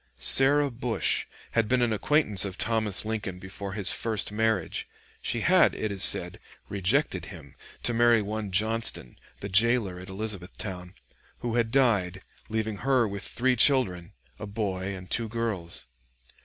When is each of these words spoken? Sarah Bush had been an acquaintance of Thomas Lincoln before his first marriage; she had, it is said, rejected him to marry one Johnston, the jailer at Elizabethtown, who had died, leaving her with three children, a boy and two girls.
Sarah 0.17 0.71
Bush 0.71 1.27
had 1.51 1.67
been 1.67 1.83
an 1.83 1.93
acquaintance 1.93 2.43
of 2.43 2.57
Thomas 2.57 3.05
Lincoln 3.05 3.37
before 3.37 3.73
his 3.73 3.91
first 3.91 4.31
marriage; 4.31 4.87
she 5.21 5.41
had, 5.41 5.75
it 5.75 5.91
is 5.91 6.03
said, 6.03 6.39
rejected 6.69 7.25
him 7.25 7.53
to 7.83 7.93
marry 7.93 8.19
one 8.19 8.49
Johnston, 8.49 9.15
the 9.41 9.47
jailer 9.47 9.99
at 9.99 10.09
Elizabethtown, 10.09 10.95
who 11.41 11.53
had 11.53 11.69
died, 11.69 12.23
leaving 12.49 12.77
her 12.77 13.07
with 13.07 13.21
three 13.21 13.55
children, 13.55 14.13
a 14.39 14.47
boy 14.47 14.95
and 14.95 15.07
two 15.11 15.27
girls. 15.29 15.85